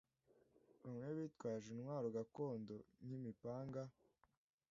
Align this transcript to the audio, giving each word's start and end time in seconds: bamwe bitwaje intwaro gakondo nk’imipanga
bamwe 0.83 1.07
bitwaje 1.19 1.67
intwaro 1.73 2.07
gakondo 2.17 2.75
nk’imipanga 3.05 3.83